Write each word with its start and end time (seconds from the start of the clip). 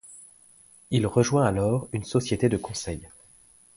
Il 0.89 1.05
rejoint 1.05 1.45
alors 1.45 1.87
une 1.93 2.05
société 2.05 2.49
de 2.49 2.57
conseil. 2.57 3.07